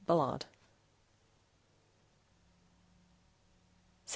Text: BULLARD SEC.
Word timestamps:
BULLARD 0.07 0.45
SEC. 4.05 4.09